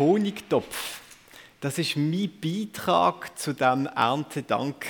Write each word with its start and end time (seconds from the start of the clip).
Honigtopf. 0.00 1.00
Das 1.60 1.76
ist 1.76 1.94
mein 1.94 2.30
Beitrag 2.40 3.38
zu 3.38 3.52
dem 3.52 3.84
Erntedank 3.84 4.86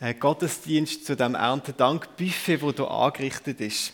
äh, 0.00 0.14
Gottesdienst, 0.14 1.04
zu 1.04 1.16
dem 1.16 1.34
Erntedank 1.34 2.16
Buffet, 2.16 2.62
wo 2.62 2.70
da 2.70 2.84
angerichtet 2.84 3.60
ist. 3.60 3.92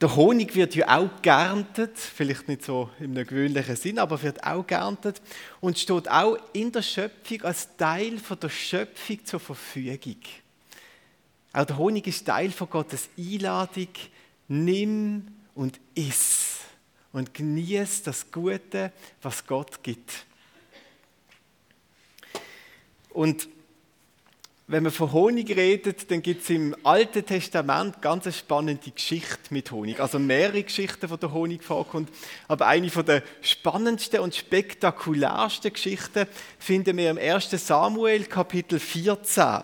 Der 0.00 0.14
Honig 0.14 0.54
wird 0.54 0.76
ja 0.76 0.96
auch 0.96 1.10
geerntet, 1.22 1.98
vielleicht 1.98 2.46
nicht 2.46 2.64
so 2.64 2.88
im 3.00 3.16
gewöhnlichen 3.16 3.74
Sinn, 3.74 3.98
aber 3.98 4.22
wird 4.22 4.44
auch 4.44 4.64
geerntet 4.64 5.20
und 5.60 5.76
steht 5.76 6.08
auch 6.08 6.38
in 6.52 6.70
der 6.70 6.82
Schöpfung 6.82 7.42
als 7.42 7.76
Teil 7.76 8.18
von 8.18 8.38
der 8.38 8.50
Schöpfung 8.50 9.24
zur 9.24 9.40
Verfügung. 9.40 10.22
Auch 11.52 11.64
der 11.64 11.78
Honig 11.78 12.06
ist 12.06 12.24
Teil 12.24 12.52
von 12.52 12.70
Gottes 12.70 13.08
Einladung. 13.18 13.88
Nimm 14.46 15.26
und 15.56 15.80
iss 15.96 16.47
und 17.12 17.34
genieß 17.34 18.02
das 18.02 18.30
Gute, 18.30 18.92
was 19.22 19.46
Gott 19.46 19.82
gibt. 19.82 20.26
Und 23.10 23.48
wenn 24.70 24.82
man 24.82 24.92
von 24.92 25.12
Honig 25.12 25.56
redet, 25.56 26.10
dann 26.10 26.20
gibt 26.20 26.42
es 26.42 26.50
im 26.50 26.76
Alten 26.84 27.24
Testament 27.24 28.02
ganz 28.02 28.26
eine 28.26 28.34
spannende 28.34 28.90
Geschichte 28.90 29.48
mit 29.48 29.70
Honig. 29.70 29.98
Also 29.98 30.18
mehrere 30.18 30.62
Geschichten, 30.62 31.08
wo 31.08 31.16
der 31.16 31.32
Honig 31.32 31.64
vorkommt. 31.64 32.10
Aber 32.48 32.66
eine 32.66 32.90
von 32.90 33.06
der 33.06 33.22
spannendsten 33.40 34.20
und 34.20 34.34
spektakulärsten 34.34 35.72
Geschichten 35.72 36.26
finden 36.58 36.98
wir 36.98 37.10
im 37.10 37.16
1. 37.16 37.50
Samuel, 37.50 38.24
Kapitel 38.24 38.78
14. 38.78 39.62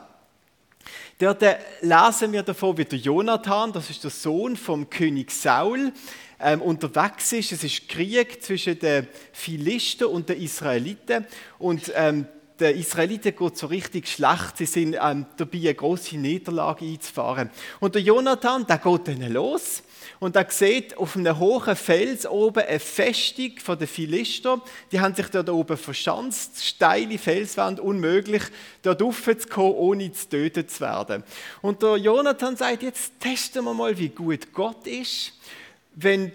Dort 1.19 1.43
lesen 1.81 2.33
wir 2.33 2.43
davon, 2.43 2.77
wie 2.77 2.85
der 2.85 2.99
Jonathan, 2.99 3.73
das 3.73 3.91
ist 3.91 4.03
der 4.03 4.11
Sohn 4.11 4.57
vom 4.57 4.91
König 4.91 5.31
Saul, 5.31 5.93
ähm, 6.41 6.61
unterwegs 6.61 7.33
ist. 7.33 7.53
Es 7.53 7.65
ist 7.65 7.89
Krieg 7.89 8.43
zwischen 8.43 8.79
den 8.79 9.07
Philisten 9.33 10.09
und 10.09 10.29
den 10.29 10.41
Israeliten. 10.41 11.27
Und 11.59 11.93
ähm, 11.95 12.27
den 12.59 12.77
Israeliten 12.77 13.35
geht 13.35 13.57
so 13.57 13.67
richtig 13.67 14.09
schlecht. 14.09 14.57
Sie 14.57 14.67
sind 14.67 14.97
ähm, 15.01 15.27
dabei, 15.37 15.59
eine 15.59 15.75
große 15.75 16.17
Niederlage 16.17 16.85
einzufahren. 16.85 17.51
Und 17.81 17.95
der 17.95 18.03
Jonathan, 18.03 18.67
der 18.67 18.79
geht 18.79 19.09
dann 19.09 19.33
los 19.33 19.83
und 20.25 20.37
er 20.37 20.47
sieht 20.49 20.97
auf 20.97 21.17
einem 21.17 21.39
hohen 21.39 21.77
Fels 21.77 22.27
oben 22.27 22.65
eine 22.65 22.81
Festung 22.81 23.53
den 23.79 23.87
Philister. 23.87 24.59
Die 24.91 24.99
haben 24.99 25.15
sich 25.15 25.27
dort 25.27 25.51
oben 25.51 25.77
verschanzt, 25.77 26.65
steile 26.65 27.19
Felswand, 27.19 27.79
unmöglich, 27.79 28.43
dort 28.81 29.03
raufzukommen, 29.03 29.75
ohne 29.75 30.11
zu 30.13 30.31
töten 30.31 30.67
zu 30.67 30.81
werden. 30.81 31.25
Und 31.61 31.83
der 31.83 31.99
Jonathan 31.99 32.57
sagt, 32.57 32.85
jetzt 32.85 33.21
testen 33.21 33.67
wir 33.67 33.75
mal, 33.75 33.99
wie 33.99 34.09
gut 34.09 34.51
Gott 34.55 34.87
ist 34.87 35.35
wenn 35.97 36.33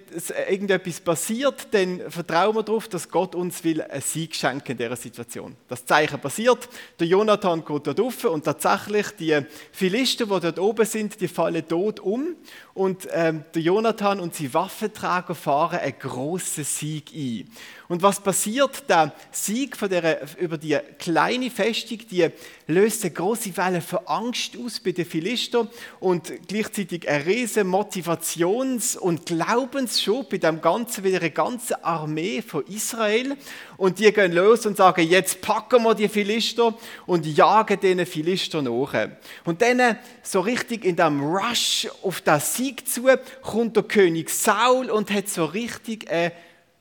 irgendetwas 0.49 1.01
passiert, 1.01 1.67
dann 1.71 2.01
vertrauen 2.09 2.55
wir 2.55 2.63
darauf, 2.63 2.87
dass 2.87 3.09
Gott 3.09 3.35
uns 3.35 3.63
will 3.63 3.81
einen 3.81 4.01
Sieg 4.01 4.33
schenken 4.35 4.71
in 4.71 4.77
dieser 4.77 4.95
Situation. 4.95 5.55
Das 5.67 5.85
Zeichen 5.85 6.19
passiert, 6.19 6.69
der 6.99 7.07
Jonathan 7.07 7.65
geht 7.65 7.87
dort 7.87 7.99
rauf 7.99 8.23
und 8.23 8.45
tatsächlich 8.45 9.07
die 9.19 9.39
Philister, 9.73 10.25
die 10.25 10.39
dort 10.39 10.59
oben 10.59 10.85
sind, 10.85 11.19
die 11.19 11.27
fallen 11.27 11.67
tot 11.67 11.99
um 11.99 12.35
und 12.73 13.07
ähm, 13.11 13.43
der 13.53 13.61
Jonathan 13.61 14.21
und 14.21 14.33
seine 14.33 14.53
Waffenträger 14.53 15.35
fahren 15.35 15.79
einen 15.79 15.99
grossen 15.99 16.63
Sieg 16.63 17.11
ein. 17.13 17.49
Und 17.89 18.01
was 18.01 18.21
passiert? 18.21 18.87
Der 18.89 19.13
Sieg 19.31 19.75
von 19.75 19.89
der, 19.89 20.21
über 20.37 20.57
die 20.57 20.77
kleine 20.99 21.49
Festung, 21.49 21.97
die 22.09 22.29
löst 22.69 23.03
eine 23.03 23.13
große 23.13 23.57
Welle 23.57 23.81
von 23.81 23.99
Angst 24.05 24.51
aus 24.63 24.79
bei 24.79 24.91
den 24.91 25.05
Philistern 25.05 25.67
und 25.99 26.31
gleichzeitig 26.47 27.09
eine 27.09 27.25
riesige 27.25 27.65
Motivations- 27.65 28.95
und 28.95 29.25
Glaubensschub 29.25 30.29
bei 30.29 30.37
dem 30.37 30.61
ganzen, 30.61 31.03
wieder 31.03 31.19
eine 31.19 31.31
ganze 31.31 31.83
Armee 31.83 32.43
von 32.43 32.63
Israel. 32.67 33.35
Und 33.77 33.97
die 33.97 34.11
gehen 34.13 34.33
los 34.33 34.67
und 34.67 34.77
sagen, 34.77 35.07
jetzt 35.07 35.41
packen 35.41 35.81
wir 35.83 35.95
die 35.95 36.07
Philister 36.07 36.77
und 37.07 37.25
jagen 37.25 37.79
diesen 37.79 38.05
Philister 38.05 38.61
nach. 38.61 39.09
Und 39.45 39.61
dann 39.63 39.97
so 40.21 40.39
richtig 40.39 40.85
in 40.85 40.95
dem 40.95 41.23
Rush 41.23 41.87
auf 42.03 42.21
das 42.21 42.55
Sieg 42.55 42.87
zu, 42.87 43.07
kommt 43.41 43.75
der 43.77 43.83
König 43.83 44.29
Saul 44.29 44.91
und 44.91 45.11
hat 45.11 45.27
so 45.27 45.45
richtig 45.45 46.09
eine 46.09 46.33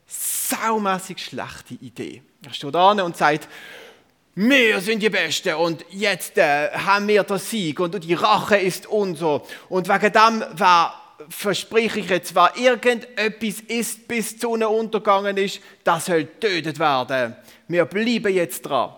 saumässig 0.06 1.18
schlechte 1.18 1.74
Idee. 1.80 2.22
Er 2.44 2.52
steht 2.52 2.74
da 2.74 2.90
und 2.90 3.16
sagt, 3.16 3.48
wir 4.40 4.80
sind 4.80 5.02
die 5.02 5.10
Besten 5.10 5.54
und 5.54 5.84
jetzt 5.90 6.38
äh, 6.38 6.70
haben 6.70 7.08
wir 7.08 7.24
den 7.24 7.38
Sieg 7.38 7.80
und 7.80 8.04
die 8.04 8.14
Rache 8.14 8.56
ist 8.56 8.86
unser. 8.86 9.42
Und 9.68 9.88
wegen 9.88 10.12
dem 10.12 10.44
war, 10.56 11.16
verspreche 11.28 11.98
ich 11.98 12.08
jetzt, 12.08 12.36
wer 12.36 12.56
irgendetwas 12.56 13.58
ist, 13.66 14.06
bis 14.06 14.34
die 14.34 14.38
Sonne 14.38 14.68
untergegangen 14.68 15.36
ist, 15.38 15.58
das 15.82 16.06
soll 16.06 16.22
getötet 16.22 16.78
werden. 16.78 17.34
Wir 17.66 17.84
bleiben 17.86 18.32
jetzt 18.32 18.62
dran. 18.62 18.92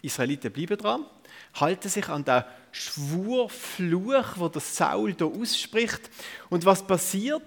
Die 0.00 0.06
Israeliten 0.06 0.52
bleiben 0.52 0.78
dran, 0.78 1.04
halten 1.54 1.88
sich 1.88 2.08
an 2.08 2.24
den 2.24 2.44
Schwurfluch, 2.70 4.36
wo 4.36 4.48
der 4.48 4.60
Saul 4.60 5.14
da 5.14 5.24
ausspricht. 5.24 6.02
Und 6.48 6.64
was 6.64 6.86
passiert? 6.86 7.42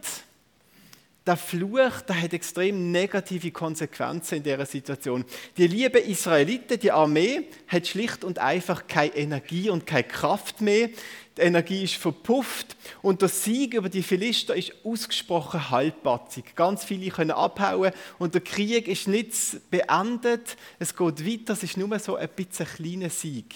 Der 1.30 1.38
Fluch, 1.38 2.02
der 2.08 2.20
hat 2.20 2.34
extrem 2.34 2.92
negative 2.92 3.52
Konsequenzen 3.52 4.38
in 4.40 4.44
dieser 4.44 4.66
Situation. 4.66 5.24
Die 5.58 5.68
liebe 5.68 6.00
Israeliten, 6.00 6.80
die 6.80 6.92
Armee, 6.92 7.44
hat 7.68 7.86
schlicht 7.86 8.24
und 8.24 8.40
einfach 8.40 8.88
keine 8.88 9.16
Energie 9.16 9.70
und 9.70 9.86
keine 9.86 10.06
Kraft 10.06 10.60
mehr. 10.60 10.90
Die 11.38 11.42
Energie 11.42 11.84
ist 11.84 11.98
verpufft 11.98 12.76
und 13.04 13.22
der 13.22 13.30
Sieg 13.30 13.76
über 13.76 13.90
die 13.90 14.02
Philister 14.02 14.56
ist 14.56 14.74
ausgesprochen 14.84 15.70
halbpatzig. 15.70 16.56
Ganz 16.56 16.84
viele 16.84 17.12
können 17.12 17.30
abhauen 17.30 17.92
und 18.18 18.34
der 18.34 18.42
Krieg 18.42 18.88
ist 18.88 19.08
nicht 19.08 19.32
beendet. 19.70 20.58
Es 20.80 20.96
geht 20.96 21.28
weiter, 21.28 21.54
es 21.54 21.62
ist 21.62 21.78
nur 21.78 22.00
so 22.00 22.16
ein 22.16 22.30
bisschen 22.30 22.66
ein 22.66 22.76
kleiner 22.76 23.10
Sieg. 23.12 23.54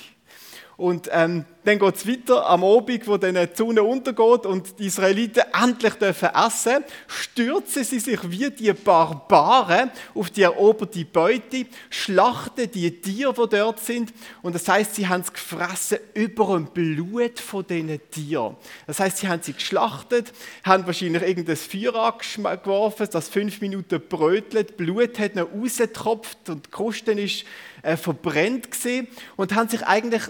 Und 0.75 1.07
ähm, 1.11 1.45
dann 1.65 1.79
geht 1.79 1.95
es 1.95 2.07
weiter 2.07 2.45
am 2.47 2.63
Abend, 2.63 3.07
wo 3.07 3.17
dann 3.17 3.35
die 3.35 3.47
Sonne 3.55 3.83
untergeht 3.83 4.45
und 4.45 4.79
die 4.79 4.87
Israeliten 4.87 5.43
endlich 5.53 5.93
dürfen 5.93 6.29
essen, 6.33 6.83
stürzen 7.07 7.83
sie 7.83 7.99
sich 7.99 8.19
wie 8.29 8.49
die 8.49 8.73
Barbaren 8.73 9.91
auf 10.13 10.29
die 10.29 10.41
eroberte 10.41 11.05
Beute, 11.05 11.67
schlachten 11.89 12.69
die 12.71 12.99
Tiere, 12.99 13.33
die 13.33 13.55
dort 13.55 13.79
sind. 13.79 14.13
Und 14.41 14.55
das 14.55 14.67
heißt, 14.67 14.95
sie 14.95 15.07
haben 15.07 15.21
es 15.21 15.31
gefressen 15.31 15.99
über 16.15 16.55
dem 16.55 16.65
Blut 16.65 17.39
von 17.39 17.65
diesen 17.65 17.99
Tieren. 18.09 18.57
Das 18.87 18.99
heißt, 18.99 19.19
sie 19.19 19.27
haben 19.27 19.41
sie 19.41 19.53
geschlachtet, 19.53 20.33
haben 20.63 20.85
wahrscheinlich 20.85 21.21
irgendein 21.21 21.55
Feuer 21.55 21.95
angeworfen, 21.95 23.07
das 23.11 23.29
fünf 23.29 23.61
Minuten 23.61 24.01
brötelt, 24.09 24.75
Blut 24.75 25.19
hat 25.19 25.35
noch 25.35 25.49
rausgetropft 25.53 26.49
und 26.49 26.65
die 26.65 26.71
Kruste 26.71 27.11
ist 27.11 27.45
äh, 27.83 27.95
verbrennt 27.95 28.71
gesehen 28.71 29.07
und 29.35 29.55
haben 29.55 29.69
sich 29.69 29.83
eigentlich 29.85 30.23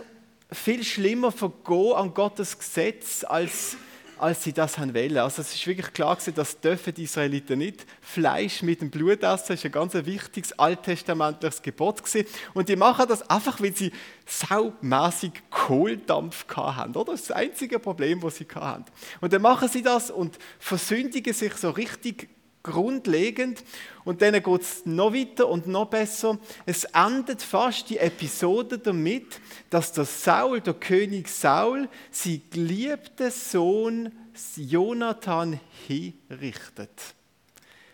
viel 0.53 0.83
schlimmer 0.83 1.31
vergehen 1.31 1.93
an 1.93 2.13
Gottes 2.13 2.57
Gesetz, 2.57 3.23
als, 3.23 3.77
als 4.17 4.43
sie 4.43 4.53
das 4.53 4.77
haben 4.77 4.93
wollen. 4.93 5.17
Also 5.17 5.41
es 5.41 5.53
ist 5.53 5.65
wirklich 5.67 5.91
klar 5.93 6.15
gewesen, 6.15 6.35
das 6.35 6.59
dürfen 6.59 6.93
die 6.93 7.03
Israeliten 7.03 7.59
nicht. 7.59 7.85
Fleisch 8.01 8.61
mit 8.61 8.81
dem 8.81 8.89
Blut 8.89 9.23
essen 9.23 9.53
ist 9.53 9.65
ein 9.65 9.71
ganz 9.71 9.93
wichtiges 9.93 10.57
alttestamentliches 10.57 11.61
Gebot 11.61 12.03
gewesen. 12.03 12.27
Und 12.53 12.69
die 12.69 12.75
machen 12.75 13.05
das 13.07 13.29
einfach, 13.29 13.61
weil 13.61 13.75
sie 13.75 13.91
saumässig 14.25 15.43
Kohldampf 15.49 16.45
hatten, 16.55 16.95
oder? 16.95 17.11
Das 17.11 17.21
ist 17.21 17.29
das 17.29 17.37
einzige 17.37 17.79
Problem, 17.79 18.21
das 18.21 18.37
sie 18.37 18.47
hatten. 18.53 18.85
Und 19.21 19.33
dann 19.33 19.41
machen 19.41 19.67
sie 19.67 19.81
das 19.81 20.11
und 20.11 20.37
versündigen 20.59 21.33
sich 21.33 21.53
so 21.55 21.69
richtig 21.71 22.29
grundlegend. 22.63 23.63
Und 24.05 24.21
dann 24.21 24.33
geht 24.33 24.61
es 24.61 24.85
noch 24.85 25.13
weiter 25.13 25.47
und 25.47 25.67
noch 25.67 25.89
besser. 25.89 26.39
Es 26.65 26.85
endet 26.85 27.41
fast 27.41 27.89
die 27.89 27.97
Episode 27.99 28.79
damit, 28.79 29.39
dass 29.69 29.91
der 29.91 30.05
Saul, 30.05 30.61
der 30.61 30.73
König 30.73 31.27
Saul, 31.27 31.87
sein 32.09 32.41
geliebten 32.49 33.31
Sohn 33.31 34.11
Jonathan 34.55 35.59
hinrichtet. 35.87 37.13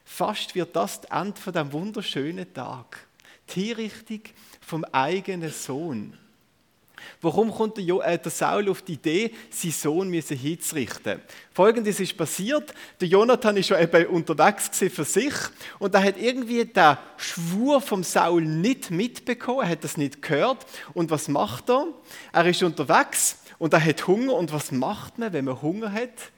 Fast 0.05 0.55
wird 0.55 0.75
das 0.75 1.01
das 1.01 1.11
Ende 1.11 1.39
von 1.39 1.53
dem 1.53 1.73
wunderschönen 1.73 2.51
Tag. 2.53 3.05
Die 3.49 3.65
Hinrichtung 3.65 4.21
vom 4.61 4.83
eigenen 4.85 5.51
Sohn. 5.51 6.17
Warum 7.21 7.51
kommt 7.51 7.77
der, 7.77 7.83
jo 7.83 8.01
äh, 8.01 8.17
der 8.17 8.31
Saul 8.31 8.69
auf 8.69 8.81
die 8.81 8.93
Idee, 8.93 9.31
seinen 9.49 9.71
Sohn 9.71 10.13
hinzurichten? 10.13 11.21
Folgendes 11.53 11.99
ist 11.99 12.17
passiert: 12.17 12.73
Der 13.01 13.07
Jonathan 13.07 13.57
ist 13.57 13.67
schon 13.67 13.79
eben 13.79 14.07
unterwegs 14.07 14.69
für 14.77 15.05
sich 15.05 15.33
und 15.79 15.93
er 15.93 16.03
hat 16.03 16.17
irgendwie 16.17 16.65
den 16.65 16.97
Schwur 17.17 17.81
vom 17.81 18.03
Saul 18.03 18.41
nicht 18.41 18.91
mitbekommen, 18.91 19.61
er 19.61 19.69
hat 19.69 19.83
das 19.83 19.97
nicht 19.97 20.21
gehört. 20.21 20.65
Und 20.93 21.11
was 21.11 21.27
macht 21.27 21.69
er? 21.69 21.87
Er 22.31 22.45
ist 22.45 22.63
unterwegs 22.63 23.39
und 23.59 23.73
er 23.73 23.83
hat 23.83 24.07
Hunger. 24.07 24.33
Und 24.33 24.51
was 24.51 24.71
macht 24.71 25.17
man, 25.17 25.33
wenn 25.33 25.45
man 25.45 25.61
Hunger 25.61 25.91
hat? 25.91 26.31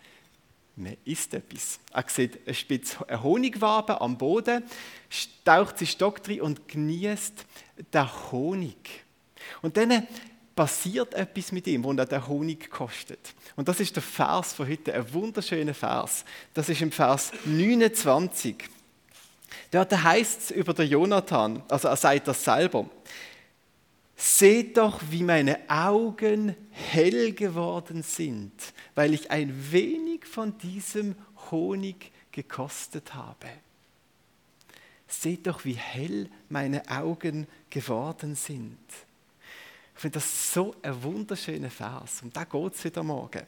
Man 0.76 0.98
isst 1.06 1.34
etwas. 1.34 1.80
Er 1.94 2.06
sieht 2.08 2.40
eine 2.46 2.54
Spitze 2.54 2.98
Honigwabe 3.22 4.02
am 4.02 4.18
Boden, 4.18 4.64
taucht 5.46 5.78
sich 5.78 5.92
Stock 5.92 6.24
drin 6.24 6.42
und 6.42 6.68
genießt 6.68 7.46
den 7.94 8.32
Honig. 8.32 9.04
Und 9.62 9.78
dann 9.78 10.08
passiert 10.56 11.14
etwas 11.14 11.52
mit 11.52 11.68
ihm, 11.68 11.84
wo 11.84 11.94
er 11.94 12.06
den 12.06 12.28
Honig 12.28 12.70
kostet. 12.70 13.34
Und 13.56 13.68
das 13.68 13.80
ist 13.80 13.96
der 13.96 14.04
Vers 14.04 14.54
von 14.54 14.68
heute, 14.68 14.94
ein 14.94 15.14
wunderschöner 15.14 15.74
Vers. 15.74 16.26
Das 16.54 16.70
ist 16.70 16.82
im 16.82 16.92
Vers 16.92 17.32
29. 17.46 18.56
Dort 19.72 20.04
heißt 20.04 20.42
es 20.42 20.52
über 20.52 20.74
den 20.74 20.90
Jonathan, 20.90 21.64
also 21.70 21.88
er 21.88 21.96
sagt 21.96 22.28
das 22.28 22.44
selber. 22.44 22.90
Seht 24.16 24.78
doch, 24.78 25.02
wie 25.10 25.24
meine 25.24 25.58
Augen 25.68 26.56
hell 26.70 27.32
geworden 27.32 28.04
sind, 28.04 28.52
weil 28.94 29.14
ich 29.14 29.32
ein 29.32 29.72
wenig 29.72 30.26
von 30.26 30.58
diesem 30.60 31.16
Honig 31.50 32.12
gekostet 32.32 33.16
habe. 33.16 33.48
Seht 35.08 35.48
doch, 35.48 35.66
wie 35.66 35.74
hell 35.74 36.30
meine 36.50 36.88
Augen 36.90 37.48
geworden 37.70 38.36
sind. 38.36 38.78
Ich 40.02 40.04
finde 40.04 40.16
das 40.16 40.54
so 40.54 40.74
ein 40.82 41.04
wunderschöner 41.04 41.70
Vers. 41.70 42.24
Und 42.24 42.36
da 42.36 42.44
geht 42.44 42.74
es 42.74 42.84
wieder 42.84 43.04
morgen. 43.04 43.44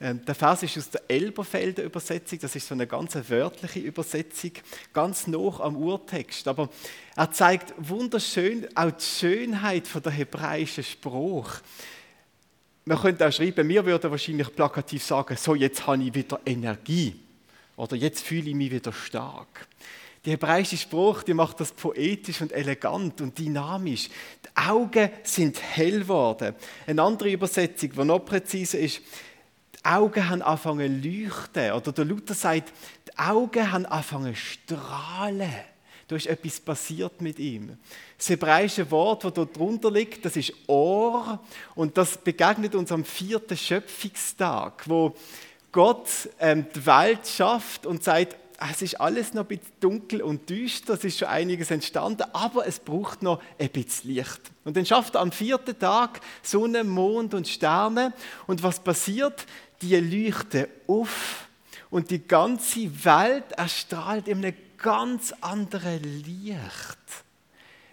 Ähm, 0.00 0.24
der 0.24 0.34
Vers 0.34 0.64
ist 0.64 0.76
aus 0.76 0.90
der 0.90 1.02
Elberfelder 1.06 1.84
Übersetzung. 1.84 2.40
Das 2.40 2.56
ist 2.56 2.66
so 2.66 2.74
eine 2.74 2.88
ganz 2.88 3.16
wörtliche 3.28 3.78
Übersetzung, 3.78 4.50
ganz 4.92 5.28
noch 5.28 5.60
am 5.60 5.76
Urtext. 5.76 6.48
Aber 6.48 6.70
er 7.14 7.30
zeigt 7.30 7.72
wunderschön 7.78 8.66
auch 8.74 8.90
die 8.90 9.04
Schönheit 9.04 9.86
von 9.86 10.02
der 10.02 10.10
hebräischen 10.10 10.82
Spruch. 10.82 11.52
Man 12.84 12.98
könnte 12.98 13.28
auch 13.28 13.32
schreiben, 13.32 13.68
wir 13.68 13.86
würden 13.86 14.10
wahrscheinlich 14.10 14.52
plakativ 14.56 15.04
sagen, 15.04 15.36
so 15.36 15.54
jetzt 15.54 15.86
habe 15.86 16.02
ich 16.02 16.12
wieder 16.12 16.40
Energie. 16.44 17.14
Oder 17.76 17.94
jetzt 17.94 18.24
fühle 18.24 18.50
ich 18.50 18.56
mich 18.56 18.72
wieder 18.72 18.92
stark. 18.92 19.68
Die 20.24 20.30
hebräische 20.30 20.76
Spruch, 20.76 21.24
die 21.24 21.34
macht 21.34 21.58
das 21.58 21.72
poetisch 21.72 22.40
und 22.40 22.52
elegant 22.52 23.20
und 23.20 23.36
dynamisch. 23.36 24.08
Die 24.44 24.56
Augen 24.56 25.10
sind 25.24 25.60
hell 25.60 26.00
geworden. 26.00 26.54
Eine 26.86 27.02
andere 27.02 27.32
Übersetzung, 27.32 27.90
die 27.92 28.04
noch 28.04 28.20
präziser 28.20 28.78
ist, 28.78 29.00
die 29.74 29.84
Augen 29.84 30.28
haben 30.28 30.42
angefangen 30.42 31.02
zu 31.02 31.08
leuchten. 31.08 31.72
Oder 31.72 31.90
der 31.90 32.04
Luther 32.04 32.34
sagt, 32.34 32.72
die 33.08 33.18
Augen 33.18 33.72
haben 33.72 33.84
angefangen 33.84 34.34
zu 34.34 34.40
strahlen. 34.40 35.52
Da 36.06 36.16
ist 36.16 36.26
etwas 36.26 36.60
passiert 36.60 37.20
mit 37.20 37.40
ihm. 37.40 37.76
Das 38.16 38.28
hebräische 38.28 38.88
Wort, 38.92 39.24
das 39.24 39.32
dort 39.32 39.56
drunter 39.56 39.90
liegt, 39.90 40.24
das 40.24 40.36
ist 40.36 40.52
Ohr. 40.68 41.40
Und 41.74 41.98
das 41.98 42.16
begegnet 42.18 42.76
uns 42.76 42.92
am 42.92 43.04
vierten 43.04 43.56
Schöpfungstag, 43.56 44.84
wo 44.86 45.16
Gott 45.72 46.28
ähm, 46.38 46.66
die 46.72 46.86
Welt 46.86 47.26
schafft 47.26 47.86
und 47.86 48.04
sagt, 48.04 48.36
es 48.70 48.82
ist 48.82 49.00
alles 49.00 49.34
noch 49.34 49.42
ein 49.42 49.48
bisschen 49.48 49.72
dunkel 49.80 50.22
und 50.22 50.48
düster, 50.48 50.94
es 50.94 51.04
ist 51.04 51.18
schon 51.18 51.28
einiges 51.28 51.70
entstanden, 51.70 52.24
aber 52.32 52.66
es 52.66 52.78
braucht 52.78 53.22
noch 53.22 53.42
ein 53.58 53.70
bisschen 53.70 54.14
Licht. 54.14 54.40
Und 54.64 54.76
dann 54.76 54.86
schafft 54.86 55.14
er 55.14 55.22
am 55.22 55.32
vierten 55.32 55.78
Tag 55.78 56.20
Sonne, 56.42 56.84
Mond 56.84 57.34
und 57.34 57.48
Sterne. 57.48 58.12
Und 58.46 58.62
was 58.62 58.80
passiert? 58.80 59.46
Die 59.80 59.96
leuchten 59.96 60.66
auf 60.86 61.48
und 61.90 62.10
die 62.10 62.26
ganze 62.26 63.04
Welt 63.04 63.52
erstrahlt 63.56 64.28
in 64.28 64.38
einem 64.38 64.54
ganz 64.78 65.32
anderen 65.40 66.02
Licht. 66.24 66.98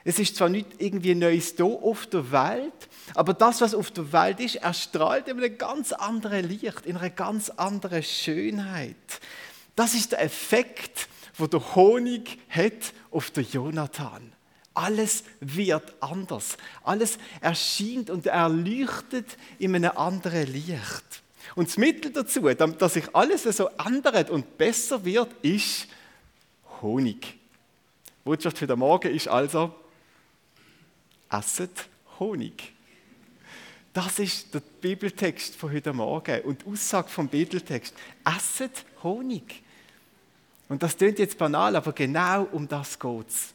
Es 0.04 0.18
ist 0.18 0.36
zwar 0.38 0.50
nicht 0.50 0.68
irgendwie 0.78 1.14
Neues 1.14 1.56
da 1.56 1.66
auf 1.66 2.08
der 2.08 2.32
Welt, 2.32 2.74
aber 3.16 3.34
das, 3.34 3.62
was 3.62 3.76
auf 3.76 3.92
der 3.92 4.12
Welt 4.14 4.40
ist, 4.40 4.56
erstrahlt 4.56 5.28
in 5.28 5.38
einem 5.38 5.58
ganz 5.58 5.92
anderen 5.92 6.48
Licht, 6.48 6.86
in 6.86 6.98
einer 6.98 7.10
ganz 7.10 7.50
anderen 7.50 8.04
Schönheit. 8.04 8.96
Das 9.76 9.94
ist 9.94 10.12
der 10.12 10.22
Effekt, 10.22 11.08
wo 11.36 11.48
der 11.48 11.76
Honig 11.76 12.40
hat 12.50 12.94
auf 13.12 13.32
den 13.32 13.46
Jonathan. 13.50 14.34
Alles 14.74 15.24
wird 15.40 15.94
anders. 16.02 16.58
Alles 16.84 17.18
erscheint 17.42 18.10
und 18.10 18.26
erleuchtet 18.26 19.38
in 19.58 19.76
einem 19.76 19.92
anderen 19.96 20.52
Licht. 20.52 21.24
Und 21.56 21.68
das 21.68 21.78
Mittel 21.78 22.12
dazu, 22.12 22.42
dass 22.42 22.94
sich 22.94 23.14
alles 23.16 23.44
so 23.44 23.70
ändert 23.84 24.30
und 24.30 24.58
besser 24.58 25.04
wird, 25.04 25.34
ist 25.42 25.88
Honig. 26.82 27.22
Die 27.26 28.24
Botschaft 28.24 28.58
für 28.58 28.68
den 28.68 28.80
Morgen 28.80 29.14
ist 29.14 29.28
also, 29.28 29.74
esset 31.30 31.88
Honig. 32.20 32.74
Das 33.94 34.20
ist 34.20 34.54
der 34.54 34.60
Bibeltext 34.60 35.56
von 35.56 35.72
heute 35.72 35.94
Morgen 35.94 36.42
und 36.42 36.62
die 36.62 36.68
Aussage 36.68 37.10
vom 37.10 37.28
Bibeltext. 37.28 37.94
Esset 38.24 38.86
Honig. 39.04 39.64
Und 40.68 40.84
das 40.84 40.98
klingt 40.98 41.20
jetzt 41.20 41.38
banal, 41.38 41.76
aber 41.76 41.94
genau 41.94 42.44
um 42.52 42.68
das 42.68 43.00
geht 43.00 43.30
es. 43.30 43.54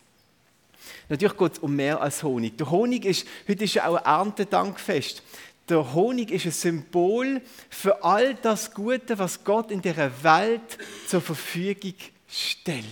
Natürlich 1.08 1.37
geht 1.37 1.52
es 1.52 1.58
um 1.61 1.75
mehr 1.75 2.00
als 2.00 2.23
Honig. 2.23 2.58
Der 2.58 2.70
Honig 2.70 3.05
ist, 3.05 3.26
heute 3.49 3.64
ist 3.64 3.75
ja 3.75 3.87
auch 3.87 3.96
ein 3.96 4.05
Erntedankfest. 4.05 5.23
Der 5.69 5.94
Honig 5.94 6.31
ist 6.31 6.44
ein 6.44 6.52
Symbol 6.52 7.41
für 7.70 8.02
all 8.05 8.35
das 8.35 8.75
Gute, 8.75 9.19
was 9.19 9.44
Gott 9.44 9.70
in 9.70 9.81
der 9.81 10.23
Welt 10.23 10.79
zur 11.06 11.20
Verfügung 11.20 11.94
stellt. 12.29 12.87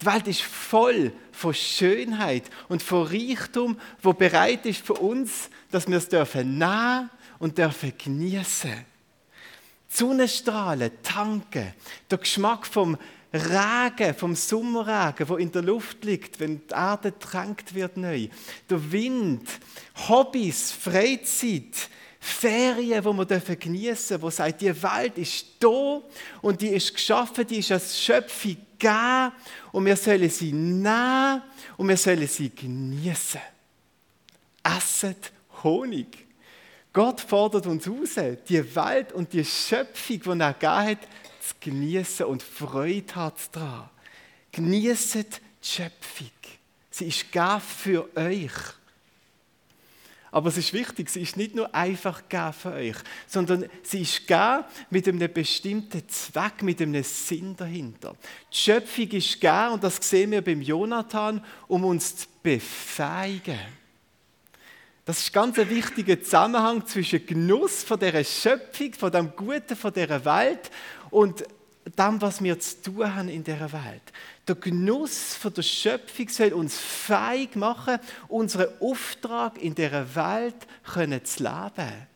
Die 0.00 0.06
Welt 0.06 0.28
ist 0.28 0.42
voll 0.42 1.12
von 1.32 1.52
Schönheit 1.52 2.44
und 2.68 2.82
von 2.82 3.06
Reichtum, 3.06 3.78
wo 4.00 4.12
bereit 4.12 4.64
ist 4.66 4.84
für 4.84 4.94
uns, 4.94 5.50
dass 5.70 5.88
wir 5.88 5.96
es 5.96 6.08
dürfen 6.08 6.58
nehmen 6.58 7.10
und 7.38 7.58
dürfen 7.58 7.92
genießen. 7.98 8.89
Sonnenstrahlen 9.90 10.92
tanken, 11.02 11.74
der 12.10 12.18
Geschmack 12.18 12.66
vom 12.66 12.96
Regen, 13.32 14.14
vom 14.14 14.34
Sommerregen, 14.34 15.28
wo 15.28 15.36
in 15.36 15.52
der 15.52 15.62
Luft 15.62 16.04
liegt, 16.04 16.40
wenn 16.40 16.66
die 16.66 16.74
Erde 16.74 17.16
tränkt 17.18 17.74
wird 17.74 17.96
neu. 17.96 18.28
Der 18.68 18.92
Wind, 18.92 19.48
Hobbys, 20.08 20.72
Freizeit, 20.72 21.88
Ferien, 22.18 23.04
wo 23.04 23.12
wir 23.12 23.24
dürfen, 23.24 23.56
wo 24.20 24.30
sagt, 24.30 24.60
die 24.60 24.82
Welt 24.82 25.18
ist 25.18 25.46
da 25.58 26.00
und 26.42 26.60
die 26.60 26.68
ist 26.68 26.94
geschaffen, 26.94 27.46
die 27.46 27.58
ist 27.58 27.72
als 27.72 28.00
Schöpfung 28.00 28.56
gegeben 28.78 29.32
und 29.72 29.86
wir 29.86 29.96
sollen 29.96 30.30
sie 30.30 30.52
nehmen 30.52 31.42
und 31.76 31.88
wir 31.88 31.96
sollen 31.96 32.28
sie 32.28 32.50
genießen. 32.50 33.40
Esset 34.62 35.32
Honig. 35.62 36.29
Gott 36.92 37.20
fordert 37.20 37.66
uns 37.66 37.88
raus, 37.88 38.16
die 38.48 38.74
Welt 38.74 39.12
und 39.12 39.32
die 39.32 39.44
Schöpfung, 39.44 40.20
die 40.20 40.40
er 40.40 40.52
gegeben 40.52 40.72
hat, 40.72 40.98
zu 41.40 41.54
genießen 41.60 42.26
und 42.26 42.42
Freude 42.42 43.14
hat 43.14 43.34
daran. 43.52 43.88
Genießt 44.52 45.14
die 45.14 45.24
Schöpfung. 45.62 46.30
Sie 46.90 47.06
ist 47.06 47.30
gegeben 47.30 47.60
für 47.60 48.16
euch. 48.16 48.52
Aber 50.32 50.48
es 50.48 50.56
ist 50.56 50.72
wichtig, 50.72 51.10
sie 51.10 51.22
ist 51.22 51.36
nicht 51.36 51.54
nur 51.54 51.72
einfach 51.74 52.28
gegeben 52.28 52.52
für 52.52 52.72
euch, 52.72 52.96
sondern 53.26 53.66
sie 53.82 54.02
ist 54.02 54.26
gegeben 54.26 54.64
mit 54.90 55.08
einem 55.08 55.32
bestimmten 55.32 56.08
Zweck, 56.08 56.62
mit 56.62 56.80
einem 56.80 57.02
Sinn 57.02 57.56
dahinter. 57.56 58.16
Die 58.52 58.56
Schöpfung 58.56 59.08
ist 59.08 59.40
gegeben, 59.40 59.72
und 59.74 59.84
das 59.84 59.96
sehen 59.96 60.32
wir 60.32 60.42
beim 60.42 60.60
Jonathan, 60.60 61.44
um 61.68 61.84
uns 61.84 62.16
zu 62.16 62.26
befähigen 62.42 63.79
das 65.04 65.20
ist 65.20 65.32
ganz 65.32 65.58
ein 65.58 65.68
wichtiger 65.70 66.20
Zusammenhang 66.22 66.86
zwischen 66.86 67.24
Genuss 67.24 67.82
von 67.82 67.98
der 67.98 68.22
Schöpfung, 68.22 68.92
von 68.94 69.10
dem 69.10 69.32
Guten 69.34 69.74
von 69.76 69.92
der 69.92 70.24
Welt 70.24 70.70
und 71.10 71.44
dem, 71.98 72.20
was 72.20 72.42
wir 72.42 72.58
zu 72.60 72.82
tun 72.82 73.14
haben 73.14 73.28
in 73.28 73.42
der 73.42 73.72
Welt. 73.72 74.02
Der 74.46 74.54
Genuss 74.54 75.34
von 75.34 75.52
der 75.54 75.62
Schöpfung 75.62 76.28
soll 76.28 76.52
uns 76.52 76.78
feig 76.78 77.56
machen, 77.56 77.98
unseren 78.28 78.68
Auftrag 78.80 79.60
in 79.60 79.74
der 79.74 80.14
Welt 80.14 81.26
zu 81.26 81.42
leben. 81.42 82.06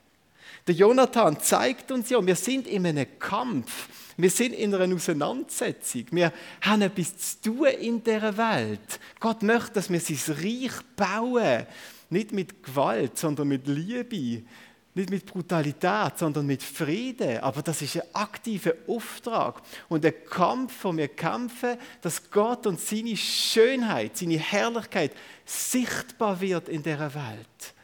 Der 0.66 0.74
Jonathan 0.74 1.38
zeigt 1.40 1.92
uns 1.92 2.08
ja, 2.10 2.24
wir 2.24 2.36
sind 2.36 2.66
in 2.66 2.86
einem 2.86 3.06
Kampf, 3.18 3.88
wir 4.16 4.30
sind 4.30 4.52
in 4.54 4.74
einer 4.74 4.94
Auseinandersetzung, 4.94 6.06
wir 6.10 6.32
haben 6.62 6.82
etwas 6.82 7.40
zu 7.40 7.50
tun 7.50 7.66
in 7.66 8.02
der 8.02 8.36
Welt. 8.36 9.00
Gott 9.20 9.42
möchte, 9.42 9.72
dass 9.72 9.90
wir 9.90 10.00
sein 10.00 10.36
Reich 10.36 10.72
bauen, 10.96 11.66
nicht 12.14 12.32
mit 12.32 12.62
Gewalt, 12.62 13.18
sondern 13.18 13.48
mit 13.48 13.66
Liebe. 13.66 14.44
Nicht 14.96 15.10
mit 15.10 15.26
Brutalität, 15.26 16.16
sondern 16.16 16.46
mit 16.46 16.62
Frieden. 16.62 17.38
Aber 17.38 17.62
das 17.62 17.82
ist 17.82 17.96
ein 17.96 18.14
aktiver 18.14 18.74
Auftrag 18.86 19.60
und 19.88 20.06
ein 20.06 20.14
Kampf, 20.30 20.84
wo 20.84 20.96
wir 20.96 21.08
kämpfen, 21.08 21.76
dass 22.00 22.30
Gott 22.30 22.68
und 22.68 22.78
seine 22.78 23.16
Schönheit, 23.16 24.16
seine 24.16 24.38
Herrlichkeit 24.38 25.10
sichtbar 25.44 26.40
wird 26.40 26.68
in 26.68 26.84
der 26.84 27.00
Welt. 27.12 27.74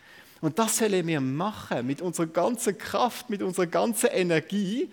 Und 0.41 0.61
das 0.61 0.79
sollen 0.79 1.07
wir 1.09 1.21
machen 1.21 1.85
mit 1.85 2.01
unserer 2.01 2.29
ganzen 2.29 2.79
Kraft, 2.79 3.29
mit 3.29 3.43
unserer 3.43 3.67
ganzen 3.67 4.11
Energie. 4.11 4.89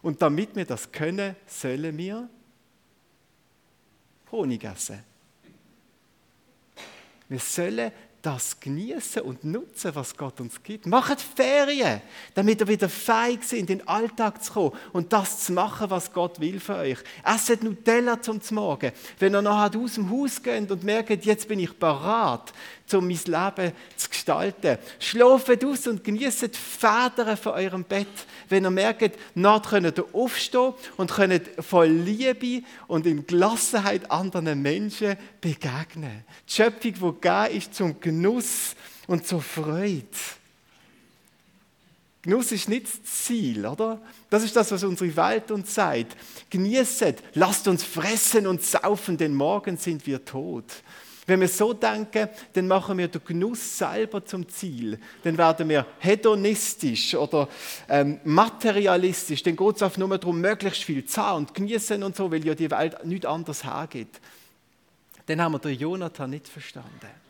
Und 0.00 0.22
damit 0.22 0.56
wir 0.56 0.64
das 0.64 0.90
können, 0.90 1.36
sollen 1.46 1.98
wir 1.98 2.30
Honig 4.32 4.64
essen. 4.64 5.04
Wir 7.28 7.38
sollen 7.38 7.92
das 8.22 8.58
genießen 8.58 9.22
und 9.22 9.44
nutzen, 9.44 9.94
was 9.94 10.16
Gott 10.16 10.40
uns 10.40 10.62
gibt. 10.62 10.86
Macht 10.86 11.20
Ferien, 11.20 12.00
damit 12.34 12.60
ihr 12.60 12.68
wieder 12.68 12.88
feig 12.88 13.44
sind, 13.44 13.60
in 13.60 13.78
den 13.78 13.88
Alltag 13.88 14.42
zu 14.42 14.52
kommen 14.52 14.72
und 14.92 15.12
das 15.12 15.44
zu 15.44 15.52
machen, 15.52 15.90
was 15.90 16.12
Gott 16.12 16.40
will 16.40 16.58
für 16.58 16.76
euch. 16.76 16.98
Esset 17.24 17.62
Nutella 17.62 18.20
zum 18.20 18.40
Morgen. 18.50 18.92
Wenn 19.18 19.34
ihr 19.34 19.42
nachher 19.42 19.78
aus 19.78 19.94
dem 19.94 20.10
Haus 20.10 20.42
geht 20.42 20.70
und 20.70 20.82
merkt, 20.82 21.24
jetzt 21.24 21.46
bin 21.46 21.60
ich 21.60 21.78
parat, 21.78 22.52
um 22.92 23.06
mein 23.06 23.18
Leben 23.24 23.72
zu 23.96 24.08
gestalten. 24.08 24.78
Schlaft 24.98 25.64
aus 25.64 25.86
und 25.86 26.02
genießt 26.02 26.42
die 26.42 26.58
Federn 26.58 27.36
von 27.36 27.52
eurem 27.52 27.84
Bett, 27.84 28.06
wenn 28.48 28.64
ihr 28.64 28.70
merkt, 28.70 29.18
nach 29.34 29.62
könnt 29.62 29.98
ihr 29.98 30.04
aufstehen 30.12 30.74
und 30.96 31.10
könnt 31.10 31.50
voll 31.60 31.88
Liebe 31.88 32.64
und 32.86 33.06
in 33.06 33.26
Gelassenheit 33.26 34.10
anderen 34.10 34.62
Menschen 34.62 35.16
begegnen. 35.40 36.24
Die 36.48 36.52
Schöpfung, 36.52 36.94
die 36.94 37.20
gegeben 37.20 37.56
ist 37.56 37.74
zum 37.74 38.00
Genuss 38.08 38.74
und 39.06 39.26
zur 39.26 39.42
Freude. 39.42 40.06
Genuss 42.22 42.52
ist 42.52 42.70
nicht 42.70 42.86
das 42.86 43.02
Ziel, 43.02 43.66
oder? 43.66 44.00
Das 44.30 44.42
ist 44.42 44.56
das, 44.56 44.72
was 44.72 44.82
unsere 44.82 45.14
Welt 45.14 45.50
uns 45.50 45.74
sagt. 45.74 46.16
Genießt, 46.48 47.14
lasst 47.34 47.68
uns 47.68 47.84
fressen 47.84 48.46
und 48.46 48.62
saufen, 48.62 49.18
denn 49.18 49.34
morgen 49.34 49.76
sind 49.76 50.06
wir 50.06 50.24
tot. 50.24 50.64
Wenn 51.26 51.40
wir 51.40 51.48
so 51.48 51.74
denken, 51.74 52.30
dann 52.54 52.66
machen 52.66 52.96
wir 52.96 53.08
den 53.08 53.22
Genuss 53.22 53.76
selber 53.76 54.24
zum 54.24 54.48
Ziel. 54.48 54.98
Dann 55.22 55.36
werden 55.36 55.68
wir 55.68 55.86
hedonistisch 55.98 57.14
oder 57.14 57.46
ähm, 57.90 58.20
materialistisch. 58.24 59.42
Dann 59.42 59.54
geht 59.54 59.76
es 59.76 59.82
auf 59.82 59.98
nur 59.98 60.16
darum, 60.16 60.40
möglichst 60.40 60.84
viel 60.84 61.04
zu 61.04 61.20
haben 61.20 61.44
und 61.44 61.52
genießen 61.52 62.02
und 62.02 62.16
so, 62.16 62.32
weil 62.32 62.46
ja 62.46 62.54
die 62.54 62.70
Welt 62.70 63.04
nichts 63.04 63.26
anderes 63.26 63.64
hergeht. 63.64 64.18
Dann 65.26 65.42
haben 65.42 65.52
wir 65.52 65.58
den 65.58 65.78
Jonathan 65.78 66.30
nicht 66.30 66.48
verstanden. 66.48 67.27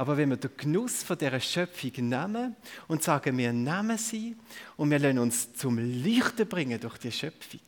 Aber 0.00 0.16
wenn 0.16 0.30
wir 0.30 0.38
den 0.38 0.56
Genuss 0.56 1.02
von 1.02 1.18
dieser 1.18 1.40
Schöpfung 1.40 1.92
nehmen 2.08 2.56
und 2.88 3.02
sagen, 3.02 3.36
wir 3.36 3.52
nehmen 3.52 3.98
sie 3.98 4.34
und 4.78 4.90
wir 4.90 4.98
lassen 4.98 5.18
uns 5.18 5.52
zum 5.52 5.76
Leuchten 5.76 6.48
bringen 6.48 6.80
durch 6.80 6.96
die 6.96 7.12
Schöpfung. 7.12 7.60